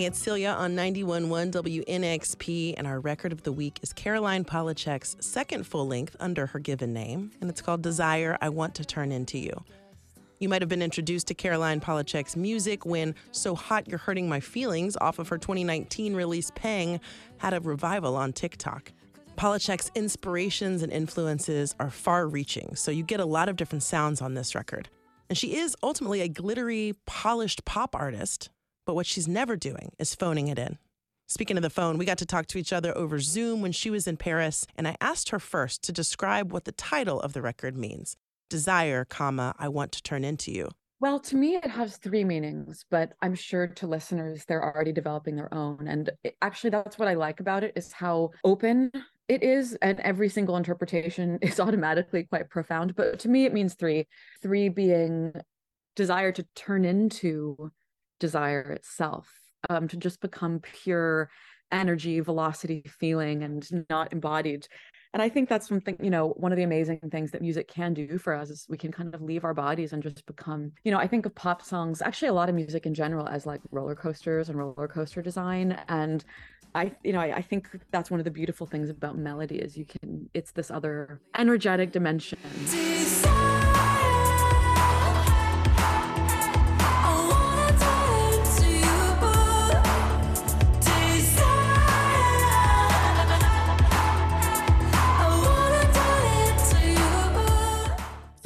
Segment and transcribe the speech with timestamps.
[0.00, 5.14] Hey, it's Celia on 91.1 WNXP, and our record of the week is Caroline Polachek's
[5.20, 9.12] second full length under her given name, and it's called Desire I Want to Turn
[9.12, 9.62] Into You.
[10.38, 14.40] You might have been introduced to Caroline Polachek's music when So Hot You're Hurting My
[14.40, 16.98] Feelings off of her 2019 release Pang
[17.36, 18.92] had a revival on TikTok.
[19.36, 24.22] Polachek's inspirations and influences are far reaching, so you get a lot of different sounds
[24.22, 24.88] on this record.
[25.28, 28.48] And she is ultimately a glittery, polished pop artist
[28.86, 30.78] but what she's never doing is phoning it in.
[31.28, 33.88] Speaking of the phone, we got to talk to each other over Zoom when she
[33.88, 37.40] was in Paris, and I asked her first to describe what the title of the
[37.40, 38.16] record means.
[38.48, 40.70] Desire, comma, I want to turn into you.
[41.00, 45.34] Well, to me, it has three meanings, but I'm sure to listeners, they're already developing
[45.34, 45.88] their own.
[45.88, 46.10] And
[46.42, 48.90] actually, that's what I like about it is how open
[49.26, 49.78] it is.
[49.80, 52.96] And every single interpretation is automatically quite profound.
[52.96, 54.08] But to me, it means three
[54.42, 55.32] three being
[55.96, 57.70] desire to turn into
[58.20, 59.28] desire itself
[59.68, 61.28] um, to just become pure
[61.72, 64.66] energy velocity feeling and not embodied
[65.12, 67.94] and i think that's something you know one of the amazing things that music can
[67.94, 70.90] do for us is we can kind of leave our bodies and just become you
[70.90, 73.60] know i think of pop songs actually a lot of music in general as like
[73.70, 76.24] roller coasters and roller coaster design and
[76.72, 79.76] I, you know, I, I, think that's one of the beautiful things about melody is
[79.76, 82.38] you can, it's this other energetic dimension.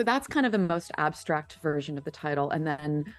[0.04, 2.50] That's kind of the most abstract version of the title.
[2.50, 3.12] And then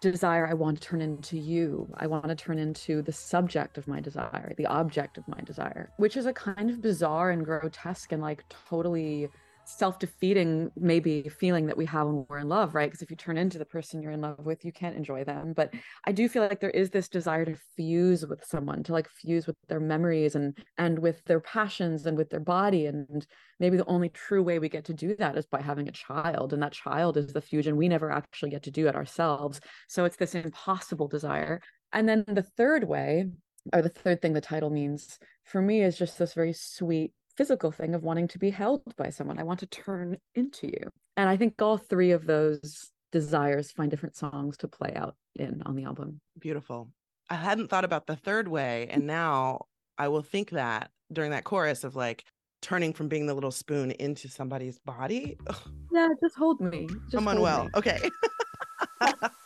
[0.00, 1.88] desire, I want to turn into you.
[1.96, 5.90] I want to turn into the subject of my desire, the object of my desire,
[5.96, 9.30] which is a kind of bizarre and grotesque and like totally
[9.66, 12.88] self-defeating maybe feeling that we have when we're in love right?
[12.88, 15.52] Because if you turn into the person you're in love with you can't enjoy them.
[15.54, 15.72] But
[16.06, 19.46] i do feel like there is this desire to fuse with someone to like fuse
[19.46, 22.86] with their memories and and with their passions and with their body.
[22.86, 23.26] And
[23.60, 26.52] maybe the only true way we get to do that is by having a child
[26.52, 29.60] and that child is the fusion we never actually get to do it ourselves.
[29.88, 31.60] So it's this impossible desire.
[31.92, 33.30] And then the third way
[33.72, 37.70] or the third thing the title means for me is just this very sweet physical
[37.70, 39.38] thing of wanting to be held by someone.
[39.38, 40.90] I want to turn into you.
[41.16, 45.62] And I think all three of those desires find different songs to play out in
[45.66, 46.20] on the album.
[46.38, 46.88] Beautiful.
[47.30, 48.88] I hadn't thought about the third way.
[48.90, 49.66] And now
[49.98, 52.24] I will think that during that chorus of like
[52.62, 55.36] turning from being the little spoon into somebody's body.
[55.92, 56.88] Yeah, just hold me.
[57.10, 57.64] Just I'm unwell.
[57.64, 57.70] Me.
[57.76, 58.10] Okay.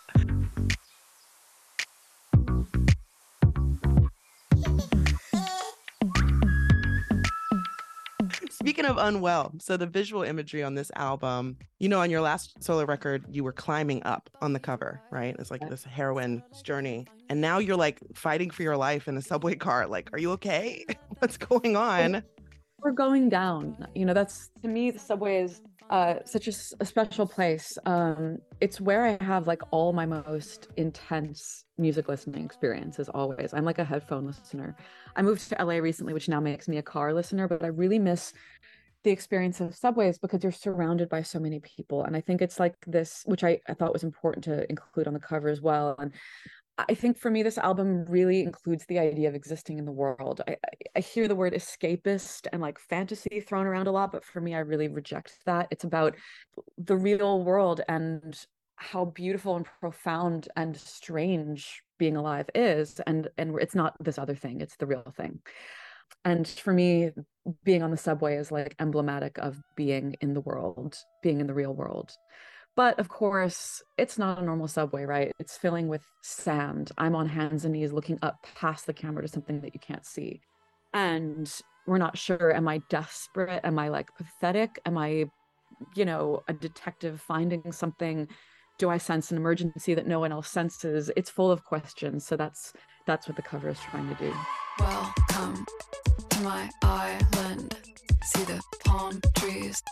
[8.78, 12.62] Speaking of unwell, so the visual imagery on this album, you know, on your last
[12.62, 15.34] solo record, you were climbing up on the cover, right?
[15.40, 17.04] It's like this heroine journey.
[17.28, 19.88] And now you're like fighting for your life in a subway car.
[19.88, 20.84] Like, are you okay?
[21.18, 22.22] What's going on?
[22.78, 23.84] We're going down.
[23.96, 27.78] You know, that's to me, the subway is uh, such a, a, special place.
[27.86, 33.54] Um, it's where I have like all my most intense music listening experiences always.
[33.54, 34.76] I'm like a headphone listener.
[35.16, 37.98] I moved to LA recently, which now makes me a car listener, but I really
[37.98, 38.32] miss
[39.04, 42.04] the experience of subways because you're surrounded by so many people.
[42.04, 45.14] And I think it's like this, which I, I thought was important to include on
[45.14, 45.94] the cover as well.
[45.98, 46.12] And
[46.78, 50.42] I think for me, this album really includes the idea of existing in the world.
[50.46, 50.56] I,
[50.94, 54.54] I hear the word escapist and like fantasy thrown around a lot, but for me,
[54.54, 55.66] I really reject that.
[55.72, 56.14] It's about
[56.76, 58.38] the real world and
[58.76, 63.00] how beautiful and profound and strange being alive is.
[63.08, 65.40] And and it's not this other thing; it's the real thing.
[66.24, 67.10] And for me,
[67.64, 71.54] being on the subway is like emblematic of being in the world, being in the
[71.54, 72.12] real world.
[72.76, 75.32] But of course, it's not a normal subway, right?
[75.40, 76.92] It's filling with sand.
[76.96, 80.06] I'm on hands and knees looking up past the camera to something that you can't
[80.06, 80.40] see.
[80.94, 81.52] And
[81.86, 83.60] we're not sure am I desperate?
[83.64, 84.78] Am I like pathetic?
[84.86, 85.24] Am I,
[85.96, 88.28] you know, a detective finding something?
[88.78, 91.10] Do I sense an emergency that no one else senses?
[91.16, 92.24] It's full of questions.
[92.24, 92.72] So that's
[93.06, 94.32] that's what the cover is trying to do.
[94.78, 95.66] Welcome
[96.28, 97.74] to my island.
[98.22, 99.82] See the palm trees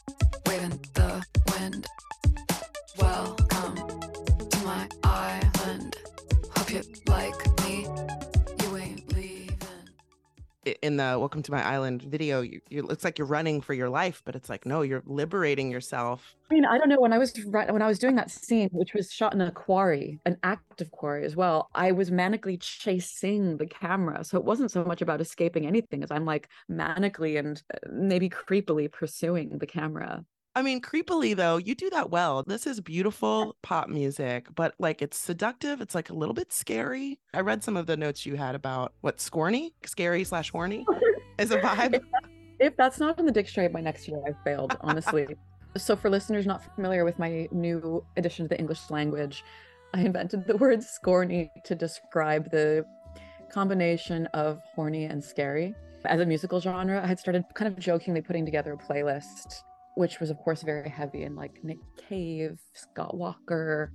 [0.47, 1.87] waving the wind.
[2.99, 5.97] Welcome to my island.
[6.57, 7.87] Hope you like me.
[8.63, 9.57] You ain't leaving.
[10.83, 13.89] In the Welcome to My Island video, you, you it's like you're running for your
[13.89, 16.35] life, but it's like no, you're liberating yourself.
[16.51, 18.95] I mean, I don't know when I was when I was doing that scene, which
[18.95, 21.69] was shot in a quarry, an active quarry as well.
[21.75, 26.11] I was manically chasing the camera, so it wasn't so much about escaping anything as
[26.11, 30.25] I'm like manically and uh, maybe creepily pursuing the camera
[30.57, 32.43] I mean, creepily though, you do that well.
[32.43, 35.83] This is beautiful pop music, but like it's seductive.
[35.83, 37.21] It's like a little bit scary.
[37.35, 40.87] I read some of the notes you had about what scorny, scary slash horny
[41.39, 42.01] is a vibe.
[42.59, 45.27] If that's not in the dictionary by next year, I've failed, honestly.
[45.77, 49.45] so, for listeners not familiar with my new addition to the English language,
[49.93, 52.87] I invented the word scorny to describe the
[53.53, 55.75] combination of horny and scary.
[56.07, 59.65] As a musical genre, I had started kind of jokingly putting together a playlist
[59.97, 63.93] which was of course very heavy in like Nick Cave, Scott Walker,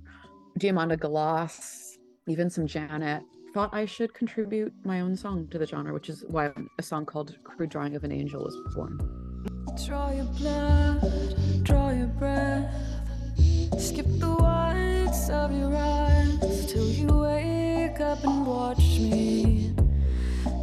[0.58, 1.96] Diamanda Galas,
[2.26, 3.22] even some Janet.
[3.54, 7.06] Thought I should contribute my own song to the genre, which is why a song
[7.06, 8.98] called Crude Drawing of an Angel was born.
[9.86, 12.74] Draw your blood, draw your breath,
[13.78, 19.72] skip the whites of your eyes till you wake up and watch me.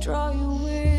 [0.01, 0.98] Draw your wings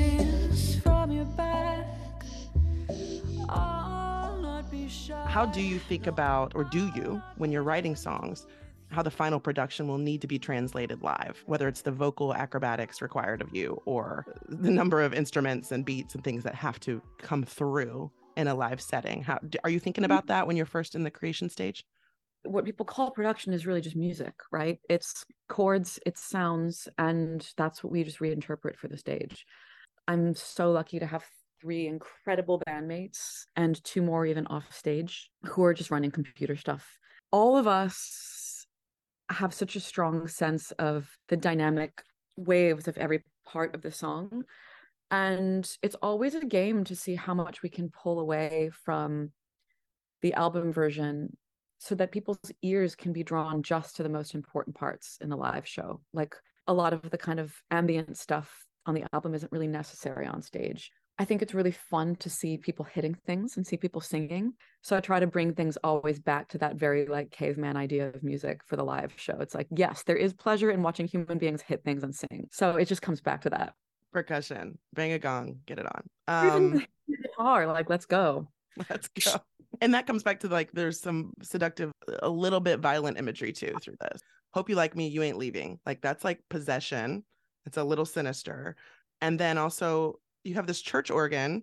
[5.26, 8.46] How do you think about, or do you, when you're writing songs,
[8.90, 13.00] how the final production will need to be translated live, whether it's the vocal acrobatics
[13.00, 17.00] required of you or the number of instruments and beats and things that have to
[17.18, 19.22] come through in a live setting?
[19.22, 21.84] How are you thinking about that when you're first in the creation stage?
[22.44, 24.80] What people call production is really just music, right?
[24.88, 29.44] It's chords, it's sounds, and that's what we just reinterpret for the stage.
[30.08, 31.24] I'm so lucky to have
[31.60, 36.98] three incredible bandmates and two more even off stage who are just running computer stuff.
[37.30, 38.66] All of us
[39.30, 42.02] have such a strong sense of the dynamic
[42.36, 44.44] waves of every part of the song.
[45.10, 49.32] And it's always a game to see how much we can pull away from
[50.22, 51.36] the album version
[51.78, 55.36] so that people's ears can be drawn just to the most important parts in the
[55.36, 56.00] live show.
[56.12, 56.36] Like
[56.66, 60.42] a lot of the kind of ambient stuff on the album isn't really necessary on
[60.42, 60.90] stage.
[61.20, 64.54] I think it's really fun to see people hitting things and see people singing.
[64.80, 68.22] So I try to bring things always back to that very like caveman idea of
[68.22, 69.36] music for the live show.
[69.38, 72.48] It's like, yes, there is pleasure in watching human beings hit things and sing.
[72.50, 73.74] So it just comes back to that.
[74.14, 76.02] Percussion, bang a gong, get it on.
[76.26, 76.86] Um,
[77.22, 78.48] guitar, like let's go.
[78.88, 79.36] Let's go.
[79.82, 81.92] And that comes back to like there's some seductive,
[82.22, 84.22] a little bit violent imagery too through this.
[84.54, 85.80] Hope you like me, you ain't leaving.
[85.84, 87.24] Like that's like possession.
[87.66, 88.76] It's a little sinister.
[89.20, 91.62] And then also you have this church organ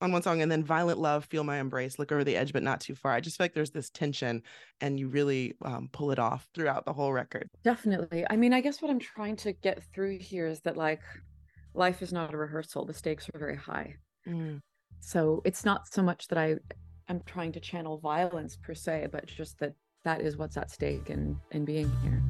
[0.00, 2.62] on one song and then violent love feel my embrace look over the edge but
[2.62, 3.12] not too far.
[3.12, 4.42] I just feel like there's this tension
[4.80, 7.48] and you really um, pull it off throughout the whole record.
[7.62, 8.26] Definitely.
[8.28, 11.00] I mean i guess what i'm trying to get through here is that like
[11.74, 12.84] life is not a rehearsal.
[12.84, 13.96] The stakes are very high.
[14.28, 14.60] Mm.
[15.00, 16.54] so it's not so much that i
[17.08, 19.74] am trying to channel violence per se but just that
[20.04, 22.22] that is what's at stake in in being here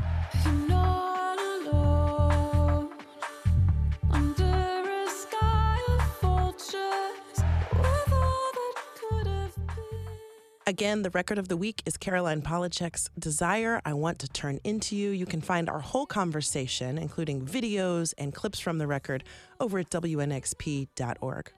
[10.65, 14.95] Again, the record of the week is Caroline Polachek's Desire, I Want to Turn Into
[14.95, 15.11] You.
[15.11, 19.25] You can find our whole conversation, including videos and clips from the record,
[19.59, 21.53] over at WNXP.org.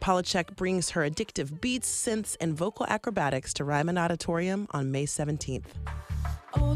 [0.00, 5.66] Polachek brings her addictive beats, synths, and vocal acrobatics to Ryman Auditorium on May 17th.
[6.54, 6.74] Oh,